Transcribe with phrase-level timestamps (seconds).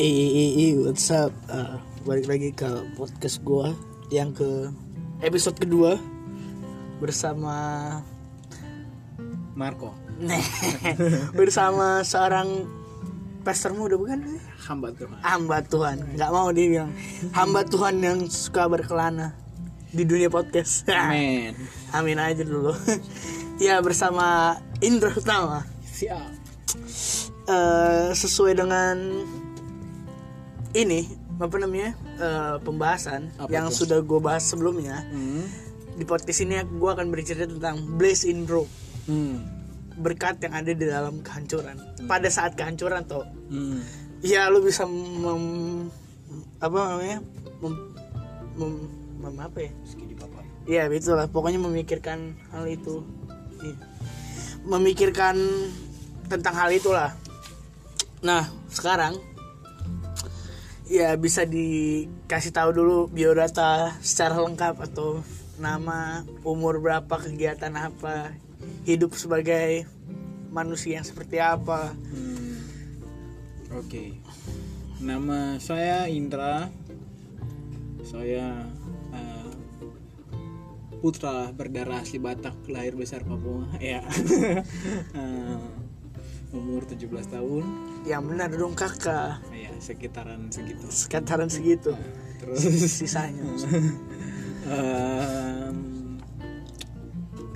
[0.00, 1.28] Eh, what's up?
[1.44, 1.76] Uh,
[2.08, 2.64] balik lagi ke
[2.96, 3.76] podcast gua
[4.08, 4.72] yang ke
[5.20, 6.00] episode kedua
[7.04, 7.52] bersama
[9.52, 9.92] Marco
[11.36, 12.64] bersama seorang
[13.44, 14.40] pastor muda bukan?
[14.64, 16.96] hamba Tuhan Hamba Tuhan, nggak mau dia bilang
[17.36, 19.36] hamba Tuhan yang suka berkelana
[19.92, 20.88] di dunia podcast.
[21.12, 21.52] men
[21.92, 22.72] Amin aja dulu.
[23.68, 25.60] ya bersama Indra Utama.
[25.84, 26.40] siap
[27.50, 29.26] Eh, sesuai dengan
[30.72, 31.06] ini
[31.36, 33.84] apa namanya eh, pembahasan Apa yang tuh?
[33.84, 35.44] sudah gue bahas sebelumnya hmm.
[35.96, 38.66] di podcast ini gue akan bercerita tentang blaze in row
[39.08, 39.42] Hmm.
[39.96, 43.80] berkat yang ada di dalam kehancuran pada saat kehancuran toh Hmm.
[44.20, 45.88] ya lu bisa mem,
[46.60, 47.18] apa namanya
[47.58, 47.74] mem,
[48.54, 49.72] mem- mem- apa ya
[50.68, 53.02] Iya itulah pokoknya memikirkan hal itu
[53.58, 53.74] Iya.
[54.62, 55.34] memikirkan
[56.28, 57.10] tentang hal itulah
[58.20, 59.16] nah sekarang
[60.90, 65.22] ya bisa dikasih tahu dulu biodata secara lengkap atau
[65.62, 68.34] nama umur berapa kegiatan apa
[68.82, 69.86] hidup sebagai
[70.50, 71.94] manusia yang seperti apa.
[71.94, 72.58] Hmm.
[73.70, 74.18] oke.
[74.98, 76.66] Nama saya Indra.
[78.02, 78.66] Saya
[79.14, 79.52] eh,
[80.98, 83.70] putra berdarah asli Batak lahir besar Papua.
[83.78, 84.02] Ya.
[85.14, 85.89] Eh,
[86.50, 87.64] umur 17 tahun.
[88.06, 89.38] Yang benar dong kakak.
[89.54, 90.86] Ya sekitaran segitu.
[90.90, 91.94] Sekitaran segitu.
[92.42, 92.58] Terus.
[92.98, 93.44] Sisanya.
[94.66, 95.76] Em,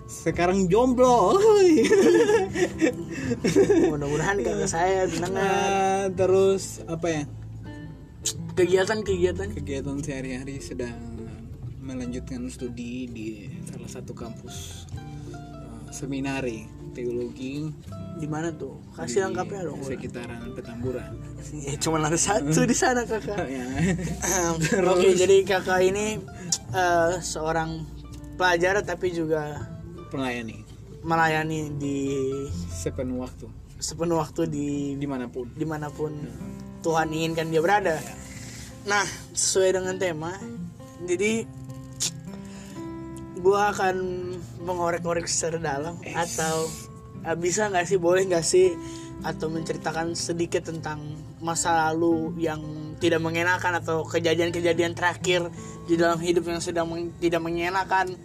[0.06, 1.38] sekarang jomblo.
[3.90, 7.22] Mudah-mudahan kakak saya dengar Nah, terus apa ya?
[8.54, 9.50] Kegiatan-kegiatan?
[9.52, 10.96] Kegiatan sehari-hari sedang
[11.84, 13.26] melanjutkan studi di
[13.68, 14.88] salah satu kampus
[15.94, 17.70] seminari teologi.
[18.14, 18.78] Di mana tuh?
[18.94, 21.14] Kasih lengkapnya dong sekitaran Petamburan.
[21.54, 23.46] Ya cuma ada satu di sana kakak.
[23.54, 23.66] Ya.
[24.90, 26.18] oke jadi kakak ini
[26.74, 27.86] eh, seorang
[28.34, 29.66] pelajar tapi juga
[30.10, 30.62] pelayani
[31.04, 31.98] melayani di
[32.70, 33.46] sepenuh waktu.
[33.78, 34.68] Sepenuh waktu di
[34.98, 35.50] di mana pun.
[35.54, 36.14] Di mana pun
[36.82, 37.98] Tuhan inginkan dia berada.
[38.86, 39.04] Nah
[39.34, 40.32] sesuai dengan tema
[41.04, 41.44] jadi
[43.42, 43.96] gua akan
[44.64, 46.66] mengorek-orek secara dalam atau
[47.22, 48.72] eh, bisa nggak sih boleh nggak sih
[49.24, 51.00] atau menceritakan sedikit tentang
[51.40, 52.60] masa lalu yang
[53.00, 55.48] tidak mengenakan atau kejadian-kejadian terakhir
[55.84, 58.16] di dalam hidup yang sedang meng- tidak mengenakan?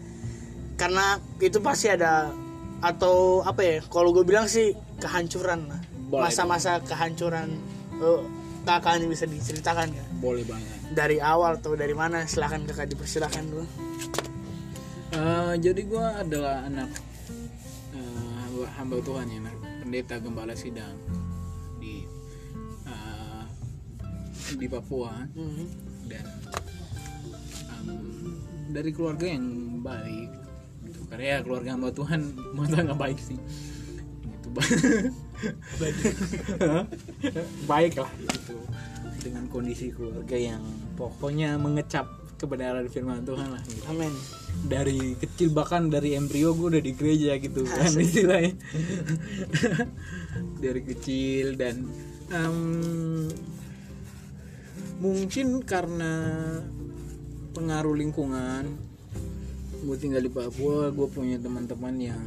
[0.80, 2.32] Karena itu pasti ada
[2.80, 4.72] atau apa ya kalau gue bilang sih
[5.04, 5.68] kehancuran
[6.08, 7.60] masa-masa kehancuran
[8.00, 8.22] eh,
[8.64, 10.06] kakak ini bisa diceritakan ya.
[10.20, 10.68] Boleh banget.
[10.96, 13.66] Dari awal atau dari mana silahkan kakak dipersilakan dulu
[15.10, 16.90] Eh, jadi gue adalah anak
[17.92, 20.94] eh, hamba, hamba Tuhan ya, anak pendeta gembala sidang
[21.82, 22.06] di
[22.86, 23.44] eh,
[24.54, 25.66] di Papua Mhm.
[26.06, 26.26] dan
[27.74, 27.90] em,
[28.70, 29.46] dari keluarga yang
[29.82, 30.30] baik.
[30.86, 31.00] Gitu.
[31.10, 32.22] Karena ya keluarga hamba Tuhan
[32.58, 33.40] masa nggak baik sih.
[34.22, 34.50] Gitu.
[37.66, 38.58] baik lah gitu
[39.20, 40.64] dengan kondisi keluarga yang
[40.96, 42.08] pokoknya mengecap
[42.40, 43.84] kebenaran firman Tuhan lah gitu.
[43.92, 44.14] Amin.
[44.64, 48.56] Dari kecil bahkan dari embrio gue udah di gereja gitu kan istilahnya.
[50.64, 51.88] Dari kecil dan
[52.32, 53.28] em,
[55.04, 56.12] mungkin karena
[57.56, 58.64] pengaruh lingkungan
[59.80, 62.24] gue tinggal di Papua gue punya teman-teman yang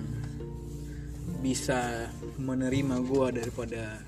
[1.44, 2.08] bisa
[2.40, 4.00] menerima gue daripada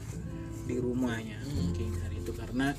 [0.64, 2.32] di rumahnya mungkin hari itu.
[2.32, 2.72] Karena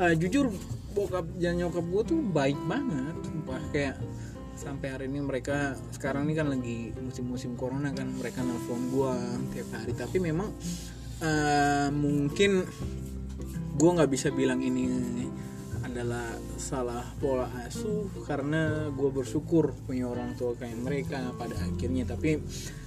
[0.00, 0.52] eh, jujur
[0.94, 3.60] bokap dan nyokap gue tuh baik banget sumpah.
[3.74, 3.98] Kayak
[4.54, 9.12] sampai hari ini mereka sekarang ini kan lagi musim-musim corona kan mereka nelfon gue
[9.52, 9.92] tiap hari.
[9.92, 10.48] Tapi memang
[11.20, 12.62] eh, mungkin
[13.74, 14.86] gue nggak bisa bilang ini
[15.82, 16.26] adalah
[16.58, 22.06] salah pola asuh karena gue bersyukur punya orang tua kayak mereka pada akhirnya.
[22.06, 22.38] Tapi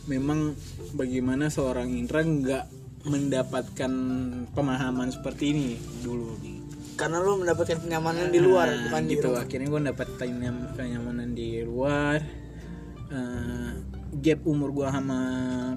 [0.07, 0.55] memang
[0.95, 2.65] bagaimana seorang Indra nggak
[3.07, 3.91] mendapatkan
[4.51, 5.69] pemahaman seperti ini
[6.03, 6.35] dulu.
[6.43, 6.56] nih
[6.97, 9.29] karena lu mendapatkan kenyamanan di luar Nah, bukan di gitu.
[9.29, 9.41] rumah.
[9.45, 12.17] Akhirnya gue dapat kenyam- kenyamanan di luar.
[13.07, 13.69] Eh,
[14.19, 15.19] gap umur gue sama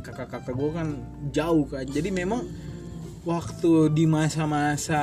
[0.02, 0.88] kakak-kakak gue kan
[1.30, 2.42] jauh kan jadi memang
[3.22, 5.02] waktu di masa-masa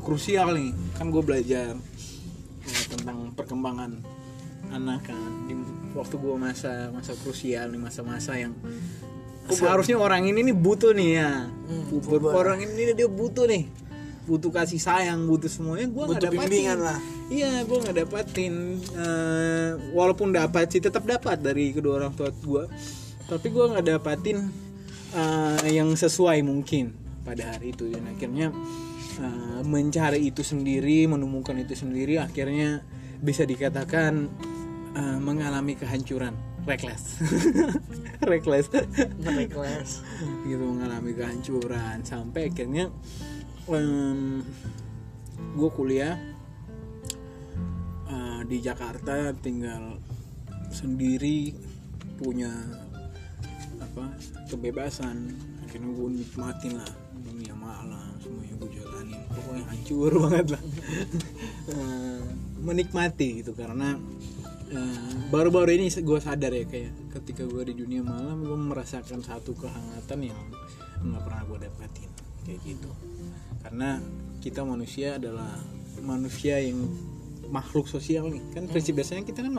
[0.00, 1.74] krusial nih kan gue belajar
[2.64, 3.98] eh, tentang perkembangan
[4.70, 5.30] anak kan.
[5.44, 5.54] Di
[5.92, 8.54] waktu gue masa masa krusial nih masa-masa yang
[9.50, 11.50] seharusnya orang ini nih butuh nih ya.
[11.68, 13.87] Hmm, orang ini dia butuh nih
[14.28, 16.44] butuh kasih sayang butuh semuanya gue nggak dapatin.
[16.44, 16.98] bimbingan lah.
[17.32, 22.68] iya gue nggak dapatin Eh, walaupun dapat sih tetap dapat dari kedua orang tua gue
[23.24, 24.52] tapi gue nggak dapatin
[25.16, 27.92] eh, yang sesuai mungkin pada hari itu.
[27.92, 28.48] Dan akhirnya
[29.20, 32.80] uh, mencari itu sendiri menemukan itu sendiri akhirnya
[33.20, 34.32] bisa dikatakan
[34.96, 36.32] uh, mengalami kehancuran.
[36.64, 37.20] Reckless.
[38.30, 38.68] Reckless.
[39.24, 40.04] Reckless.
[40.48, 42.04] Gitu mengalami kehancuran.
[42.04, 42.88] Sampai akhirnya
[43.68, 44.40] um,
[45.54, 46.16] gue kuliah
[48.08, 50.00] uh, di Jakarta tinggal
[50.72, 51.52] sendiri
[52.16, 52.50] punya
[53.78, 54.12] apa
[54.48, 55.36] kebebasan.
[55.64, 59.20] Akhirnya gue nikmatin lah dunia malam semuanya gue jalanin.
[59.28, 60.62] Pokoknya hancur banget lah.
[61.68, 62.24] Uh,
[62.58, 63.94] menikmati gitu karena
[64.72, 69.54] uh, baru-baru ini gue sadar ya kayak ketika gue di dunia malam gue merasakan satu
[69.54, 70.40] kehangatan yang
[71.04, 72.90] nggak pernah gue dapatin kayak gitu.
[73.60, 74.00] Karena
[74.40, 75.52] kita manusia adalah
[76.00, 76.88] manusia yang
[77.48, 78.44] makhluk sosial nih.
[78.52, 79.52] Kan prinsip biasanya kita kan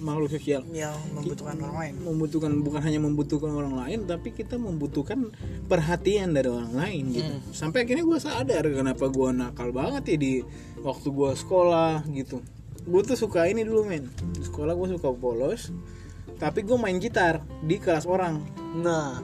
[0.00, 0.64] makhluk sosial.
[0.72, 1.94] Yang membutuhkan orang lain.
[2.00, 5.28] membutuhkan bukan hanya membutuhkan orang lain tapi kita membutuhkan
[5.68, 7.32] perhatian dari orang lain gitu.
[7.52, 10.32] Sampai akhirnya gue sadar kenapa gue nakal banget ya di
[10.80, 12.40] waktu gue sekolah gitu.
[12.88, 14.08] Gue tuh suka ini dulu men.
[14.32, 15.72] Di sekolah gue suka polos
[16.38, 18.40] tapi gue main gitar di kelas orang.
[18.80, 19.20] Nah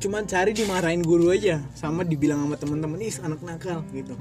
[0.00, 4.14] cuman cari dimarahin guru aja sama dibilang sama temen-temen ih anak nakal gitu.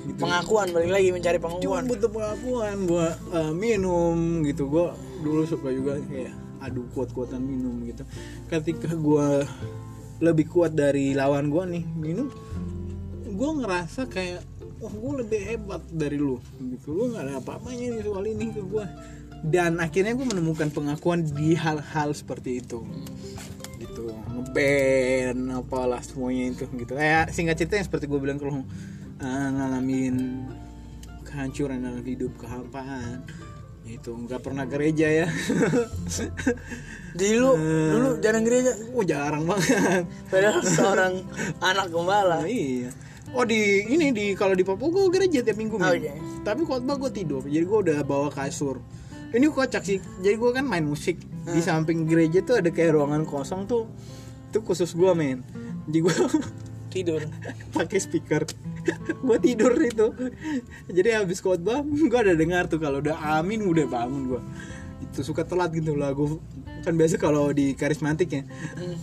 [0.00, 0.16] Gitu.
[0.16, 4.66] pengakuan balik lagi mencari cuma pengakuan butuh pengakuan gua eh, minum gitu.
[4.66, 6.32] Gua dulu suka juga kayak
[6.64, 8.02] adu kuat-kuatan minum gitu.
[8.48, 9.44] Ketika gua
[10.20, 12.32] lebih kuat dari lawan gua nih minum
[13.36, 14.40] gua ngerasa kayak
[14.80, 16.96] wah gua lebih hebat dari lu gitu.
[16.96, 18.88] Lu nggak ada apa-apanya nih soal ini ke gua.
[19.40, 22.84] Dan akhirnya gue menemukan pengakuan di hal-hal seperti itu
[24.40, 26.96] ngeband apalah semuanya itu gitu.
[26.96, 28.64] Kayak singkat cerita yang seperti gue bilang kalau
[29.20, 30.48] uh, ngalamin
[31.28, 33.22] kehancuran dalam hidup kehampaan
[33.84, 35.26] itu nggak pernah gereja ya.
[37.18, 37.52] Jadi lu?
[37.58, 38.72] Dulu jarang gereja?
[38.94, 40.06] Oh jarang banget.
[40.30, 41.12] Padahal seorang
[41.58, 42.42] anak gembala.
[42.42, 42.90] Nah, iya.
[43.30, 46.02] Oh di ini di kalau di Papua gue gereja tiap minggu Oh, men.
[46.02, 46.14] iya.
[46.42, 48.82] tapi khotbah gue tidur jadi gue udah bawa kasur.
[49.30, 51.18] Ini kocak sih jadi gue kan main musik.
[51.40, 51.56] Hmm.
[51.56, 53.88] di samping gereja tuh ada kayak ruangan kosong tuh
[54.50, 55.46] itu khusus gue men.
[55.86, 56.14] Jadi gue
[56.94, 57.22] tidur.
[57.70, 58.42] pakai speaker.
[59.22, 60.10] Gue tidur itu
[60.88, 64.42] jadi habis khotbah gue ada dengar tuh kalau udah amin udah bangun gue
[65.06, 66.42] itu suka telat gitu lagu.
[66.80, 68.42] Kan biasa kalau di karismatik ya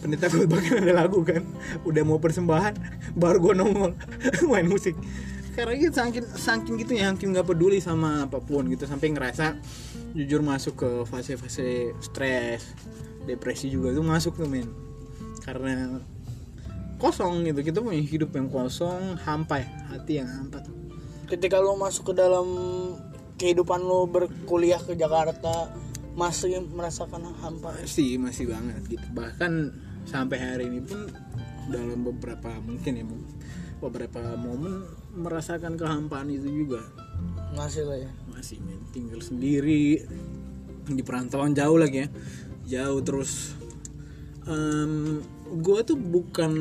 [0.04, 1.48] pendeta khotbah kan ada lagu kan.
[1.88, 2.76] Udah mau persembahan
[3.16, 3.92] baru gue nongol
[4.52, 5.00] main musik.
[5.56, 8.84] Karena gitu saking saking gitu ya saking nggak peduli sama apa pun gitu.
[8.84, 9.56] Sampai ngerasa
[10.18, 12.74] jujur masuk ke fase-fase stres
[13.28, 14.87] depresi juga itu masuk tuh men
[15.48, 16.04] karena
[17.00, 17.64] kosong gitu.
[17.64, 20.60] Kita punya hidup yang kosong hampa ya hati yang hampa.
[20.60, 20.88] Tuh
[21.28, 22.48] ketika lu masuk ke dalam
[23.38, 25.70] kehidupan lu berkuliah ke Jakarta
[26.18, 27.76] masih merasakan hampa?
[27.78, 29.08] Masih masih banget gitu.
[29.14, 29.52] Bahkan
[30.08, 31.12] sampai hari ini pun
[31.68, 33.06] dalam beberapa mungkin ya
[33.78, 36.82] beberapa momen merasakan kehampaan itu juga.
[37.54, 38.12] Masih lah ya.
[38.34, 38.82] Masih men.
[38.90, 40.02] Tinggal sendiri
[40.88, 42.10] di perantauan jauh lagi ya.
[42.66, 43.54] Jauh terus.
[44.48, 46.52] Em gue tuh bukan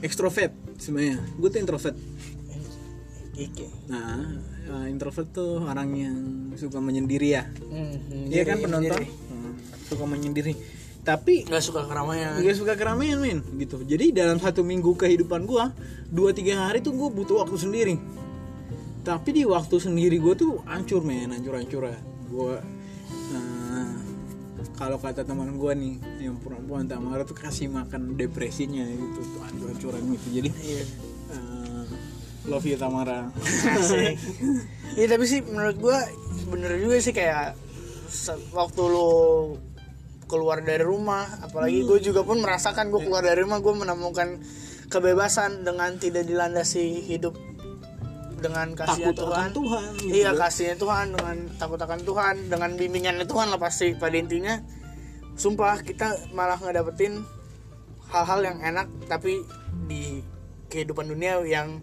[0.00, 1.20] ekstrovert sebenarnya.
[1.36, 1.96] Gue tuh introvert.
[3.92, 6.16] Nah eh, introvert tuh orang yang
[6.56, 7.44] suka menyendiri ya.
[7.68, 9.02] Hmm, Iya kan penonton.
[9.04, 9.52] Hmm,
[9.84, 10.56] suka menyendiri.
[11.04, 12.40] Tapi nggak suka keramaian.
[12.42, 13.84] nggak suka keramaian men gitu.
[13.84, 15.70] Jadi dalam satu minggu kehidupan gua
[16.08, 17.94] dua tiga hari tuh gua butuh waktu sendiri.
[19.06, 21.98] Tapi di waktu sendiri gua tuh hancur men hancur hancur ya.
[22.26, 22.58] Gua
[23.36, 23.55] eh,
[24.76, 29.68] kalau kata teman gua nih yang perempuan Tamara tuh kasih makan depresinya gitu tuh hancur
[29.72, 30.26] hancuran gitu.
[30.40, 30.84] Jadi iya.
[31.32, 31.84] eh,
[32.48, 33.28] love you Tamara.
[34.96, 36.08] Iya tapi sih menurut gua
[36.48, 37.52] bener juga sih kayak
[38.56, 39.12] waktu lu
[40.26, 44.42] keluar dari rumah apalagi gue juga pun merasakan gue keluar dari rumah gue menemukan
[44.90, 47.34] kebebasan dengan tidak dilandasi hidup
[48.36, 50.12] dengan takut Tuhan akan Tuhan gitu.
[50.12, 54.60] iya kasihnya Tuhan dengan takut akan Tuhan dengan bimbingannya Tuhan lah pasti pada intinya
[55.36, 57.24] sumpah kita malah ngedapetin
[58.12, 59.40] hal-hal yang enak tapi
[59.88, 60.20] di
[60.68, 61.80] kehidupan dunia yang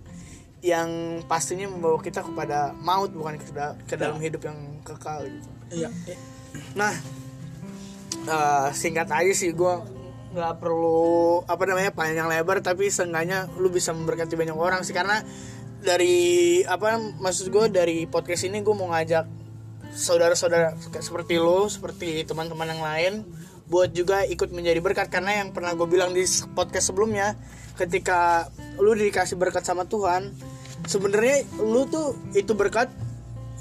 [0.64, 3.52] yang pastinya membawa kita kepada maut bukan ke,
[3.84, 5.50] ke dalam hidup yang kekal gitu.
[5.76, 5.92] iya
[6.78, 6.94] Nah,
[8.30, 9.76] eh, singkat aja sih gue
[10.34, 15.22] nggak perlu apa namanya panjang lebar tapi seenggaknya lu bisa memberkati banyak orang sih karena
[15.84, 19.28] dari apa maksud gue dari podcast ini gue mau ngajak
[19.94, 20.74] saudara-saudara
[21.04, 23.14] seperti lo seperti teman-teman yang lain
[23.68, 25.08] buat juga ikut menjadi berkat.
[25.12, 26.24] Karena yang pernah gue bilang di
[26.56, 27.36] podcast sebelumnya
[27.78, 28.50] ketika
[28.80, 30.34] lu dikasih berkat sama Tuhan
[30.86, 32.92] sebenarnya lu tuh itu berkat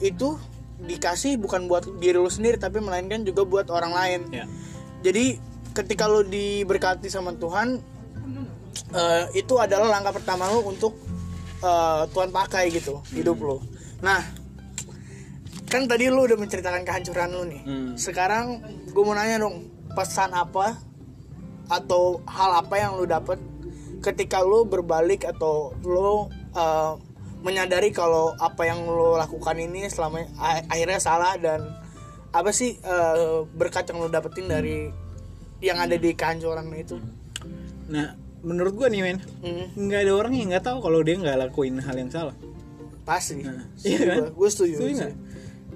[0.03, 0.37] itu
[0.83, 4.21] dikasih bukan buat diri lu sendiri tapi melainkan juga buat orang lain.
[4.31, 4.45] Ya.
[5.03, 5.39] Jadi
[5.73, 7.81] ketika lu diberkati sama Tuhan
[8.93, 10.93] eh, itu adalah langkah pertama lu untuk
[11.63, 13.59] eh, Tuhan pakai gitu hidup lo
[14.03, 14.21] nah
[15.71, 17.63] kan tadi lu udah menceritakan kehancuran lu nih.
[17.65, 17.91] Hmm.
[17.97, 18.61] sekarang
[18.93, 20.77] gue mau nanya dong pesan apa
[21.73, 23.41] atau hal apa yang lu dapet
[24.03, 26.93] ketika lu berbalik atau lu eh,
[27.43, 30.27] menyadari kalau apa yang lu lakukan ini selama
[30.69, 31.65] akhirnya salah dan
[32.33, 34.91] apa sih eh, berkat yang lu dapetin dari
[35.63, 36.99] yang ada di kehancuran itu?
[37.87, 41.39] Nah menurut gua nih men Hmm, nggak ada orang yang nggak tahu kalau dia nggak
[41.39, 42.35] lakuin hal yang salah.
[43.03, 43.43] Pasti.
[43.43, 44.31] Nah, iya kan?
[44.35, 45.15] Gua setuju Setuju nggak?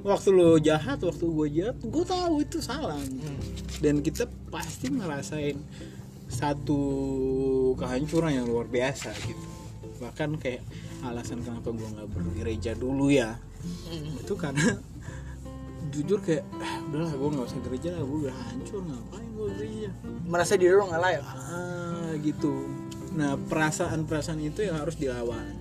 [0.06, 2.94] waktu lo jahat waktu gue jahat gue tahu itu salah.
[2.94, 3.42] Hmm.
[3.82, 5.58] dan kita pasti ngerasain
[6.30, 6.80] satu
[7.75, 9.46] kehancuran yang luar biasa gitu.
[9.99, 10.62] Bahkan kayak
[11.02, 13.35] alasan kenapa gue nggak bergereja dulu ya.
[13.90, 14.23] Hmm.
[14.23, 14.78] itu karena
[15.92, 19.90] jujur kayak ah, udahlah gue nggak usah gereja lah gue udah hancur ngapain gue gereja?
[20.23, 21.23] Merasa diri lu nggak layak.
[21.26, 22.66] Ah gitu.
[23.16, 25.56] Nah perasaan-perasaan itu yang harus dilawan.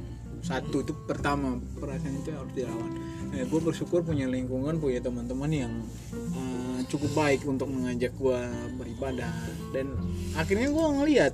[0.46, 2.92] Satu itu pertama perasaan itu harus dilawan.
[3.34, 5.74] Nah, gue bersyukur punya lingkungan punya teman-teman yang
[6.14, 8.40] eh, cukup baik untuk mengajak gue
[8.78, 9.34] beribadah.
[9.74, 9.98] Dan
[10.38, 11.34] akhirnya gue ngeliat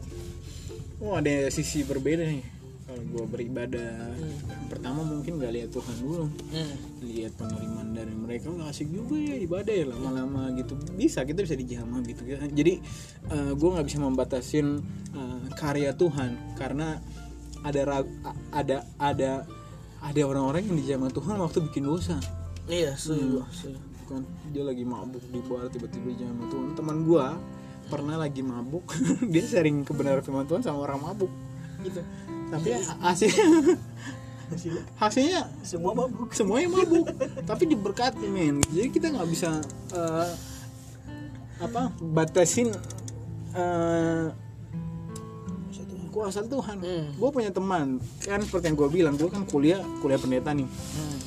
[1.02, 2.61] oh ada sisi berbeda nih
[2.92, 6.28] kalau gue beribadah yang pertama mungkin gak lihat Tuhan dulu.
[6.52, 6.76] Hmm.
[7.00, 10.76] lihat penerimaan dari mereka "Wah, asik juga ya ibadah ya lama-lama gitu.
[11.00, 12.28] Bisa kita bisa dijamah gitu.
[12.28, 12.84] Kan jadi
[13.32, 14.84] gue nggak bisa membatasin
[15.16, 16.60] eh, karya Tuhan.
[16.60, 17.00] Karena
[17.64, 18.04] ada
[18.52, 19.32] ada ada
[20.04, 22.20] ada orang-orang yang dijamah Tuhan waktu bikin dosa.
[22.68, 23.80] Iya setuju gua, setuju.
[24.12, 26.68] kan dia lagi mabuk di bar tiba-tiba dijamah Tuhan.
[26.76, 27.26] Teman gue
[27.88, 28.84] pernah lagi mabuk
[29.32, 31.32] dia sering kebenaran firman Tuhan sama orang mabuk.
[31.88, 32.04] Gitu
[32.52, 32.68] tapi
[33.00, 33.48] hasilnya
[35.00, 36.36] hasilnya semua mabuk.
[36.36, 37.08] semuanya mabuk
[37.48, 38.60] tapi diberkati men.
[38.68, 39.64] Jadi kita nggak bisa
[39.96, 40.30] eh,
[41.64, 42.76] apa batasin
[43.56, 44.28] eh,
[46.12, 46.78] kuasa Tuhan.
[46.84, 47.08] Hmm.
[47.16, 50.68] gue punya teman kan seperti yang gue bilang gue kan kuliah kuliah pendeta nih.
[50.68, 51.18] Hmm.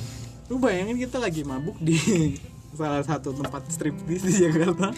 [0.52, 1.96] lu bayangin kita lagi mabuk di
[2.74, 4.90] salah satu tempat striptease di Jakarta.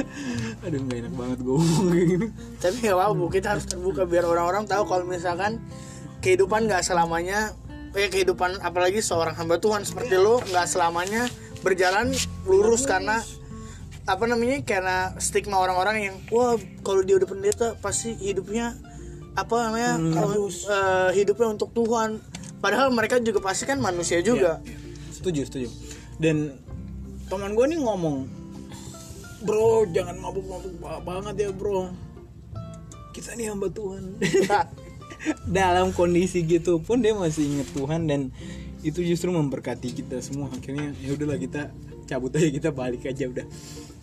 [0.66, 2.26] Aduh nggak enak banget gue ngomong kayak gini.
[2.58, 5.60] Tapi nggak apa kita harus terbuka biar orang-orang tahu kalau misalkan
[6.24, 7.52] kehidupan nggak selamanya
[7.96, 11.26] eh kehidupan apalagi seorang hamba Tuhan seperti lo nggak selamanya
[11.66, 12.14] berjalan
[12.46, 13.18] lurus karena
[14.06, 16.54] apa namanya karena stigma orang-orang yang wah
[16.86, 18.78] kalau dia udah pendeta pasti hidupnya
[19.38, 22.18] apa namanya eh, hidupnya untuk Tuhan.
[22.60, 24.60] Padahal mereka juga pasti kan manusia juga.
[25.14, 25.68] Setuju setuju.
[26.20, 26.52] Dan
[27.30, 28.26] teman gue nih ngomong
[29.40, 31.88] bro jangan mabuk-mabuk ba- banget ya bro.
[33.10, 34.20] Kita nih hamba Tuhan.
[35.56, 38.20] Dalam kondisi gitu pun dia masih inget Tuhan dan
[38.80, 40.52] itu justru memberkati kita semua.
[40.52, 41.72] Akhirnya ya udahlah kita
[42.04, 43.46] cabut aja kita balik aja udah.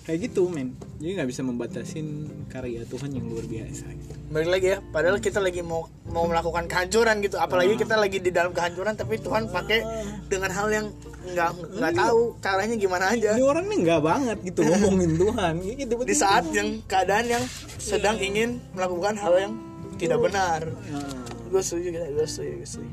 [0.10, 0.74] Kayak gitu men.
[0.98, 2.07] Jadi nggak bisa membatasin
[2.50, 3.86] karya Tuhan yang luar biasa.
[3.93, 4.13] Gitu.
[4.27, 7.38] balik lagi ya padahal kita lagi mau mau melakukan kehancuran gitu.
[7.38, 9.79] Apalagi kita lagi di dalam kehancuran tapi Tuhan pakai
[10.27, 10.88] dengan hal yang
[11.34, 13.36] nggak nggak tahu caranya gimana aja.
[13.36, 15.53] ini orang nih nggak banget gitu ngomongin Tuhan.
[15.63, 17.43] Gitu di saat yang keadaan yang
[17.77, 19.53] sedang ingin melakukan hal yang
[19.98, 20.62] tidak benar.
[20.69, 22.91] Nah, gue setuju gue setuju gue setuju.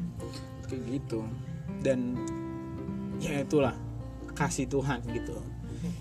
[0.67, 1.21] Kayak gitu.
[1.85, 2.17] Dan
[3.21, 3.77] ya itulah
[4.35, 5.37] kasih Tuhan gitu.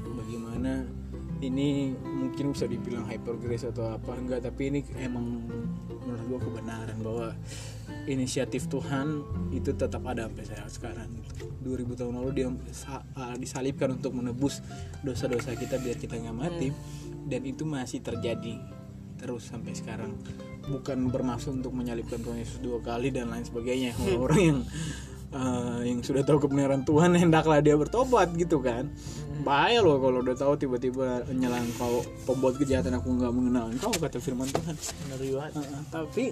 [0.03, 1.02] Bagaimana
[1.43, 5.43] ini mungkin bisa dibilang hyper grace atau apa enggak tapi ini emang
[6.03, 7.27] menurut gua kebenaran bahwa
[8.07, 9.23] inisiatif Tuhan
[9.55, 11.07] itu tetap ada sampai saya sekarang.
[11.23, 11.47] Gitu.
[11.63, 14.59] 2000 tahun lalu dia uh, disalibkan untuk menebus
[15.03, 16.69] dosa-dosa kita biar kita nggak mati.
[17.23, 18.59] Dan itu masih terjadi
[19.15, 20.19] terus sampai sekarang.
[20.63, 23.95] Bukan bermaksud untuk menyalibkan Tuhan Yesus dua kali dan lain sebagainya.
[23.99, 24.59] Orang-orang yang
[25.33, 28.89] uh, yang sudah tahu kebenaran Tuhan hendaklah dia bertobat gitu kan.
[29.43, 34.21] Bahaya loh kalau udah tahu tiba-tiba nyelang kau pembuat kejahatan aku nggak mengenal engkau kata
[34.21, 34.75] firman Tuhan.
[34.77, 35.19] Benar
[35.53, 36.31] Uh, tapi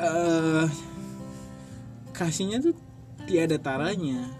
[0.00, 0.66] eh
[2.14, 2.72] kasihnya tuh
[3.28, 4.30] tiada taranya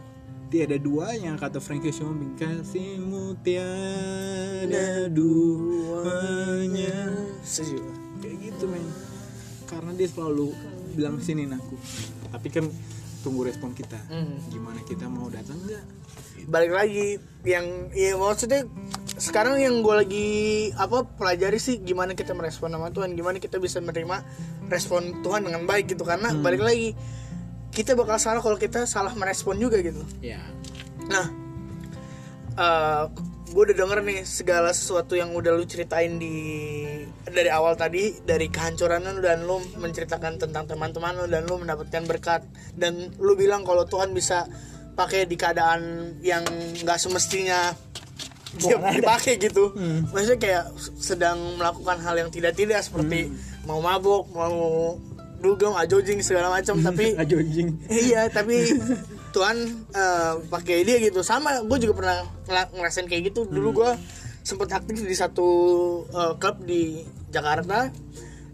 [0.49, 6.95] tiada duanya kata Frankie Shopping kasihmu tiada duanya.
[7.43, 7.83] Setuju
[8.23, 8.87] kayak gitu men.
[9.67, 10.55] Karena dia selalu
[10.97, 11.77] bilang sini aku
[12.33, 12.65] tapi kan
[13.27, 13.99] tunggu respon kita.
[14.07, 14.39] Hmm.
[14.55, 15.83] gimana kita mau datang nggak?
[16.47, 18.71] Balik lagi yang ya maksudnya
[19.19, 20.29] sekarang yang gue lagi
[20.79, 24.23] apa pelajari sih gimana kita merespon sama Tuhan gimana kita bisa menerima
[24.71, 26.07] respon Tuhan dengan baik gitu.
[26.07, 26.95] Karena balik lagi
[27.75, 30.07] kita bakal salah kalau kita salah merespon juga gitu.
[30.23, 30.39] Ya.
[31.11, 31.27] Nah
[33.51, 36.35] gue udah denger nih segala sesuatu yang udah lu ceritain di
[37.27, 42.03] dari awal tadi dari kehancuran lu dan lu menceritakan tentang teman-teman lu dan lu mendapatkan
[42.07, 42.47] berkat.
[42.79, 44.47] Dan lu bilang kalau Tuhan bisa
[44.97, 46.47] pakai di keadaan yang
[46.83, 47.75] nggak semestinya
[48.57, 49.75] dipakai gitu.
[50.15, 50.65] Maksudnya kayak
[50.97, 53.29] sedang melakukan hal yang tidak tidak seperti
[53.67, 54.95] mau mabuk mau
[55.37, 57.77] dugem ajojing segala macam tapi Ajojing.
[57.93, 58.73] iya tapi
[59.37, 59.57] Tuhan
[59.93, 61.21] eh, pakai dia gitu.
[61.21, 62.19] Sama gue juga pernah
[62.73, 63.45] ngerasain kayak gitu.
[63.45, 63.91] Dulu gue
[64.47, 65.49] sempet aktif di satu
[66.07, 67.03] eh, klub di
[67.35, 67.91] Jakarta.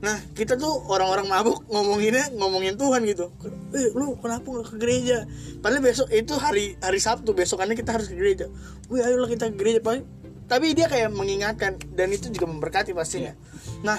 [0.00, 3.28] Nah kita tuh orang-orang mabuk ngomonginnya ngomongin Tuhan gitu.
[3.76, 5.28] Eh lu kenapa nggak ke gereja?
[5.60, 8.48] Padahal besok itu hari hari Sabtu besokannya kita harus ke gereja.
[8.88, 9.84] Wih ayolah kita ke gereja.
[9.84, 13.32] Pak." tapi dia kayak mengingatkan dan itu juga memberkati pastinya.
[13.80, 13.96] Nah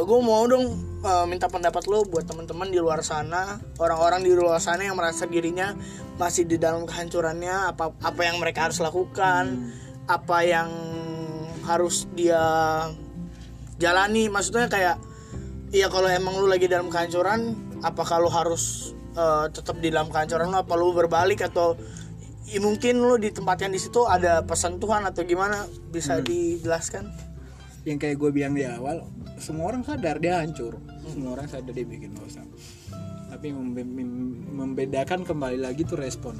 [0.00, 0.64] gue mau dong
[1.04, 5.28] eh, minta pendapat lo buat teman-teman di luar sana orang-orang di luar sana yang merasa
[5.28, 5.76] dirinya
[6.16, 9.68] masih di dalam kehancurannya apa apa yang mereka harus lakukan
[10.06, 10.70] apa yang
[11.62, 12.40] harus dia
[13.78, 14.28] jalani?
[14.28, 14.96] Maksudnya kayak
[15.72, 20.52] Iya kalau emang lu lagi dalam kehancuran apakah lu harus eh, tetap di dalam kehancuran
[20.52, 20.60] lu?
[20.60, 21.40] Apa lu berbalik?
[21.40, 21.80] Atau
[22.52, 25.64] i- mungkin lu di tempat yang di situ ada pesan Tuhan atau gimana?
[25.88, 27.08] Bisa dijelaskan?
[27.88, 29.00] Yang kayak gue bilang di awal
[29.40, 30.76] semua orang sadar dia hancur.
[31.08, 32.44] Semua orang sadar dia bikin dosa.
[33.32, 36.36] Tapi membe- mem- membedakan kembali lagi tuh respon.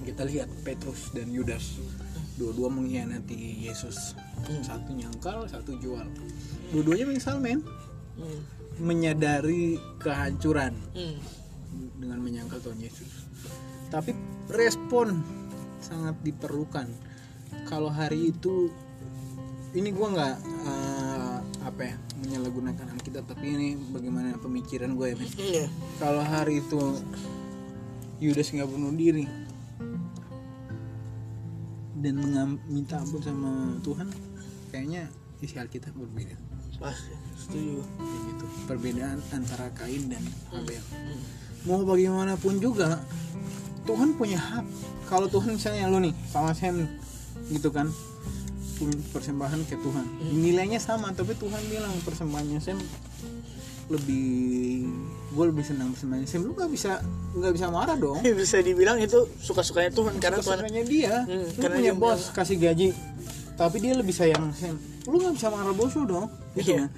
[0.00, 1.76] Kita lihat Petrus dan Yudas
[2.40, 4.16] dua-dua mengkhianati Yesus.
[4.64, 6.08] Satu nyangkal satu jual.
[6.72, 7.60] Dua-duanya menyesal men.
[8.16, 8.40] Hmm.
[8.80, 11.16] menyadari kehancuran Hmm.
[12.00, 13.28] dengan menyangkal Tuhan Yesus.
[13.88, 14.16] Tapi
[14.48, 15.20] respon
[15.80, 16.88] sangat diperlukan.
[17.64, 18.72] Kalau hari itu
[19.72, 25.28] ini gua nggak eh, apa ya menyalahgunakan Alkitab tapi ini bagaimana pemikiran gue ya men.
[25.36, 25.66] Iya.
[25.96, 26.80] kalau hari itu
[28.18, 29.24] Yudas nggak bunuh diri
[32.00, 32.16] dan
[32.66, 34.08] minta ampun sama Tuhan
[34.72, 35.08] kayaknya
[35.44, 36.36] isi Alkitab berbeda.
[36.80, 37.12] Pasti.
[37.36, 37.84] Setuju.
[38.00, 38.44] Gitu.
[38.64, 40.80] Perbedaan antara Kain dan Abel.
[41.68, 43.04] Mau bagaimanapun juga
[43.84, 44.64] Tuhan punya hak.
[45.12, 46.88] Kalau Tuhan misalnya lu nih sama Sam
[47.52, 47.92] gitu kan
[49.12, 50.06] persembahan ke Tuhan.
[50.32, 52.80] Nilainya sama tapi Tuhan bilang persembahannya Sam
[53.90, 54.86] lebih
[55.30, 57.02] gue lebih senang persembahannya Sam lu nggak bisa
[57.34, 58.22] nggak bisa marah dong.
[58.40, 61.14] Bisa dibilang itu suka-sukanya Tuhan karena Tuhan Kesukaannya dia.
[61.26, 62.88] Hmm, lu karena punya dia bos kasih gaji
[63.60, 66.26] tapi dia lebih sayang Sam lu nggak bisa marah bos lu dong
[66.56, 66.74] gitu.
[66.74, 66.86] Iya.
[66.86, 66.90] kan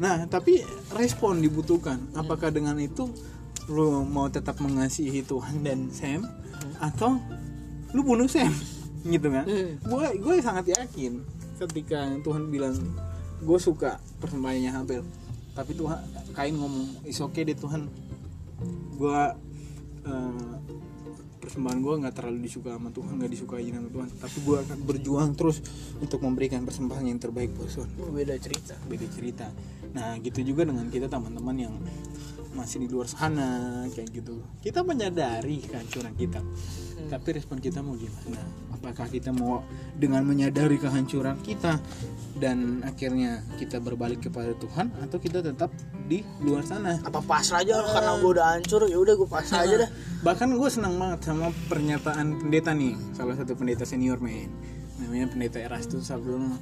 [0.00, 0.62] nah tapi
[0.94, 1.98] respon dibutuhkan.
[2.14, 3.10] Apakah dengan itu
[3.70, 6.26] lu mau tetap mengasihi Tuhan dan Sam
[6.82, 7.18] atau
[7.94, 8.50] lu bunuh Sam
[9.14, 9.46] gitu kan?
[9.46, 9.78] Hmm.
[9.78, 11.22] gue gue sangat yakin
[11.62, 12.74] ketika Tuhan bilang
[13.42, 15.02] gue suka persembahannya Habel
[15.52, 15.98] tapi Tuhan
[16.32, 17.88] kain ngomong is okay deh Tuhan.
[18.96, 19.20] Gue
[20.08, 20.52] eh,
[21.42, 24.08] persembahan gue nggak terlalu disuka sama Tuhan nggak disukai sama Tuhan.
[24.16, 25.60] Tapi gue akan berjuang terus
[26.00, 27.90] untuk memberikan persembahan yang terbaik buat Tuhan.
[28.14, 28.74] Beda cerita.
[28.88, 29.46] beda cerita.
[29.92, 31.74] Nah gitu juga dengan kita teman-teman yang
[32.52, 34.44] masih di luar sana kayak gitu.
[34.60, 36.40] Kita menyadari kehancuran kita.
[37.08, 38.40] Tapi respon kita mau gimana?
[38.72, 39.64] Apakah kita mau
[39.96, 41.80] dengan menyadari kehancuran kita
[42.36, 45.72] dan akhirnya kita berbalik kepada Tuhan atau kita tetap
[46.06, 47.00] di luar sana?
[47.02, 49.90] Apa pasrah aja karena gue udah hancur ya udah gue pasrah aja dah.
[50.26, 54.52] bahkan gue senang banget sama pernyataan pendeta nih salah satu pendeta senior men.
[55.00, 56.58] Namanya pendeta Erastus Sabdono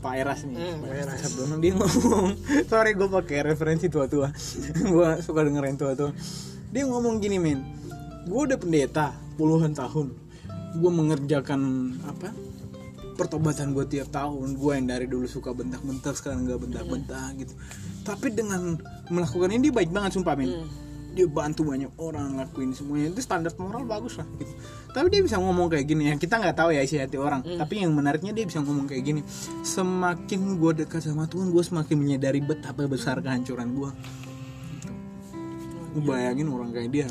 [0.00, 0.56] Pak Eras nih.
[0.56, 1.18] Hmm, Pak Eras.
[1.20, 2.32] Sabdono dia ngomong
[2.72, 4.32] sorry gue pakai referensi tua-tua.
[4.92, 6.10] Gue suka dengerin tua-tua.
[6.72, 7.60] Dia ngomong gini men
[8.24, 10.12] gue udah pendeta puluhan tahun.
[10.80, 11.60] Gue mengerjakan
[12.08, 12.32] apa
[13.20, 14.56] pertobatan gue tiap tahun.
[14.56, 17.52] Gue yang dari dulu suka bentak-bentak sekarang nggak bentak-bentak gitu.
[18.00, 18.80] Tapi dengan
[19.12, 20.89] melakukan ini dia baik banget sumpah men Hmm.
[21.10, 23.10] Dia bantu banyak orang lakuin semuanya.
[23.10, 24.52] Itu standar moral bagus lah gitu.
[24.90, 27.42] Tapi dia bisa ngomong kayak gini ya kita nggak tahu ya isi hati orang.
[27.42, 29.20] Tapi yang menariknya dia bisa ngomong kayak gini
[29.60, 33.90] semakin gue dekat sama Tuhan gue semakin menyadari betapa besar kehancuran gue
[35.90, 37.08] Lu bayangin orang kayak dia.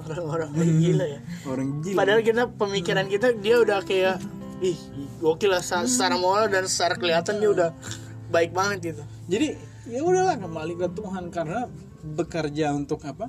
[0.00, 1.20] Orang-orang kayak gila ya.
[1.44, 1.96] orang gila.
[1.96, 4.16] Padahal kita pemikiran kita dia udah kayak
[4.58, 4.74] ih
[5.18, 7.68] gokil lah sa- secara moral dan secara kelihatan dia udah
[8.28, 9.02] baik banget gitu.
[9.26, 9.54] jadi
[9.86, 11.70] ya udahlah kembali ke Tuhan karena
[12.16, 13.28] bekerja untuk apa?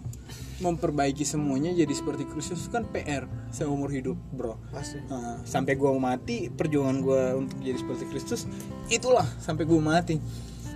[0.59, 4.59] Memperbaiki semuanya jadi seperti Kristus kan PR seumur hidup bro.
[4.71, 4.99] Pasti.
[5.07, 8.47] Nah, sampai gua mati perjuangan gua untuk jadi seperti Kristus
[8.91, 10.19] itulah sampai gua mati.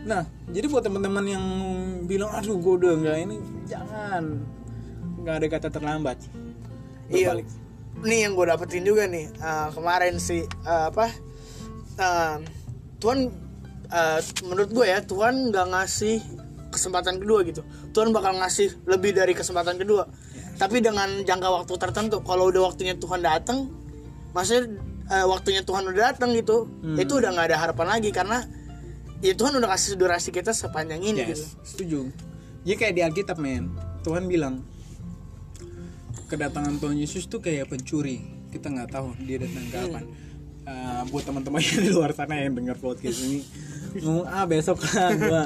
[0.03, 1.45] Nah jadi buat teman-teman yang
[2.07, 3.37] bilang aduh gua udah nggak ini
[3.67, 4.23] jangan.
[5.23, 6.19] Nggak ada kata terlambat.
[7.11, 7.43] Iya.
[8.03, 11.07] Nih yang gue dapetin juga nih eh, kemarin sih eh, apa
[11.99, 12.35] eh,
[12.99, 13.19] Tuhan
[13.87, 16.17] eh, menurut gue ya Tuhan nggak ngasih
[16.73, 17.61] kesempatan kedua gitu.
[17.93, 20.09] Tuhan bakal ngasih lebih dari kesempatan kedua.
[20.57, 22.25] Tapi dengan jangka waktu tertentu.
[22.25, 23.69] Kalau udah waktunya Tuhan datang,
[24.33, 24.81] maksudnya
[25.13, 26.65] eh, waktunya Tuhan udah datang gitu,
[26.97, 28.41] itu udah nggak ada harapan lagi karena
[29.23, 31.45] ya Tuhan udah kasih durasi kita sepanjang ini gitu.
[31.45, 32.09] Yes, setuju.
[32.65, 33.71] Jadi kayak di Alkitab men,
[34.03, 34.65] Tuhan bilang
[36.27, 38.19] kedatangan Tuhan Yesus tuh kayak pencuri.
[38.49, 40.05] Kita nggak tahu dia datang kapan.
[40.63, 43.43] Eh, buat teman-teman yang di luar sana yang dengar podcast ini,
[44.01, 45.43] ngomong ah besok kan gua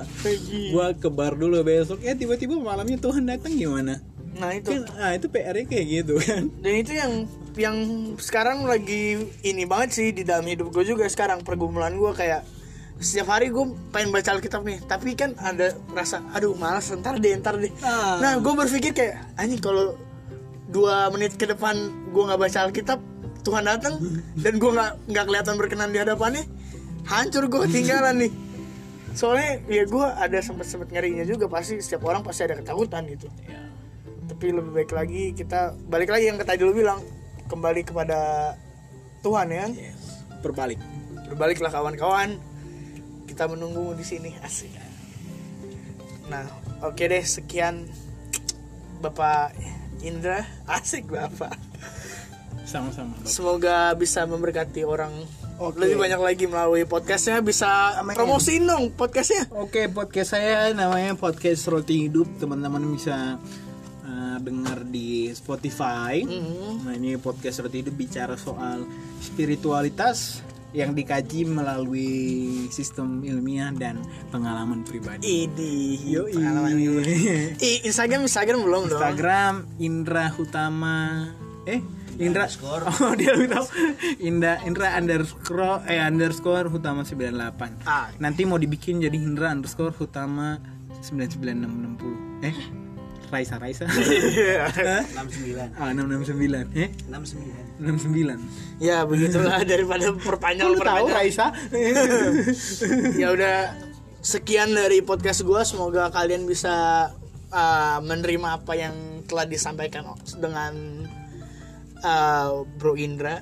[0.72, 2.00] gua ke bar dulu besok.
[2.00, 4.00] Ya tiba-tiba malamnya Tuhan datang gimana?
[4.38, 4.72] Nah itu.
[4.72, 6.44] Kan ah itu PR-nya kayak gitu kan?
[6.64, 7.12] Dan itu yang
[7.58, 7.78] yang
[8.22, 12.46] sekarang lagi ini banget sih di dalam hidup gue juga sekarang pergumulan gue kayak
[13.02, 14.80] setiap hari gue pengen baca Alkitab nih.
[14.86, 17.74] Tapi kan ada rasa aduh malas ntar deh ntar deh.
[17.82, 18.22] Ah.
[18.22, 19.98] nah gue berpikir kayak anjing kalau
[20.68, 21.76] dua menit ke depan
[22.12, 23.00] gue nggak baca Alkitab
[23.48, 23.96] Tuhan datang
[24.36, 26.44] dan gue nggak nggak kelihatan berkenan di hadapannya
[27.08, 28.32] hancur gue ketinggalan nih.
[29.18, 33.32] Soalnya ya gue ada sempet sempet ngerinya juga pasti setiap orang pasti ada ketakutan gitu.
[33.50, 33.68] Ya
[34.28, 37.00] tapi lebih baik lagi kita balik lagi yang tadi lu bilang
[37.48, 38.54] kembali kepada
[39.24, 39.72] Tuhan ya kan?
[40.44, 40.80] Berbalik.
[41.32, 42.38] Berbaliklah kawan-kawan.
[43.26, 44.36] Kita menunggu di sini.
[44.44, 44.70] Asik.
[46.30, 46.46] Nah
[46.86, 47.88] oke deh sekian.
[49.02, 49.56] Bapak
[50.04, 51.58] Indra asik Bapak.
[52.68, 53.32] Sama-sama Bapak.
[53.32, 55.24] semoga bisa memberkati orang
[55.58, 55.82] Oke.
[55.82, 58.14] lebih banyak lagi melalui podcastnya bisa Amin.
[58.14, 62.30] promosiin dong podcastnya Oke, podcast saya namanya podcast Roti Hidup.
[62.38, 63.42] Teman-teman bisa
[64.06, 66.22] uh, dengar di Spotify.
[66.22, 66.86] Mhm.
[66.86, 68.86] Nah, ini podcast Roti Hidup bicara soal
[69.18, 70.46] spiritualitas
[70.78, 72.12] yang dikaji melalui
[72.70, 73.98] sistem ilmiah dan
[74.30, 75.50] pengalaman pribadi.
[75.50, 76.38] Idi Yoi.
[76.38, 76.78] pengalaman
[77.88, 81.34] Instagram Instagram belum dong Instagram Indra Hutama
[81.66, 82.46] eh Indra.
[83.04, 83.66] Oh dia tahu
[84.20, 88.10] Indra Indra underscore eh underscore Hutama 98 Ah.
[88.18, 90.58] nanti mau dibikin jadi Indra underscore Hutama
[91.06, 92.56] 99660 eh
[93.28, 93.84] Raisa Raisa.
[93.92, 95.04] Hah?
[95.04, 96.90] 69 ah 669 eh?
[97.12, 101.52] 69 69 ya begitulah daripada perpanjang lu tahu Raisa?
[103.22, 103.76] Ya udah
[104.24, 107.08] sekian dari podcast gue semoga kalian bisa
[107.52, 108.96] uh, menerima apa yang
[109.28, 110.08] telah disampaikan
[110.40, 111.04] dengan
[112.04, 113.42] uh, Bro Indra.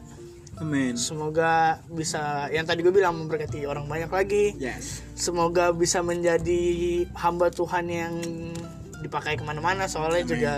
[0.55, 0.95] Amin.
[0.95, 4.55] Semoga bisa yang tadi gue bilang memberkati orang banyak lagi.
[4.55, 5.03] Yes.
[5.15, 8.13] Semoga bisa menjadi hamba Tuhan yang
[9.03, 10.53] dipakai ke mana-mana soalnya juga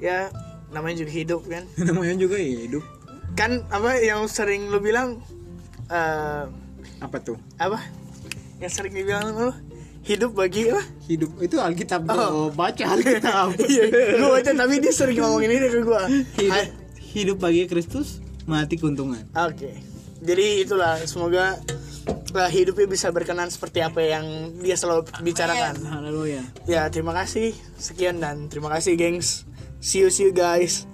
[0.00, 0.32] ya
[0.72, 1.64] namanya juga hidup kan?
[1.88, 2.84] Namanya juga hidup.
[3.36, 5.20] Kan apa yang sering lu bilang
[5.92, 6.44] eh
[7.04, 7.36] apa tuh?
[7.60, 7.84] apa?
[8.64, 9.52] Yang sering dibilang lu
[10.04, 10.84] hidup bagi apa?
[11.08, 12.16] Hidup itu Alkitab Oh.
[12.16, 12.48] oh.
[12.52, 13.56] baca Alkitab.
[13.72, 13.82] Iya
[14.20, 16.02] gue baca tapi dia sering ngomongin ini ke gue
[16.38, 16.66] hidup,
[17.00, 19.24] hidup bagi Kristus mati keuntungan.
[19.32, 19.80] Oke.
[20.24, 21.60] Jadi itulah semoga
[22.34, 25.80] lah, hidupnya bisa berkenan seperti apa yang dia selalu bicarakan.
[25.88, 26.42] Haleluya.
[26.68, 27.56] Ya terima kasih.
[27.80, 29.48] Sekian dan terima kasih gengs.
[29.80, 30.88] See you see you guys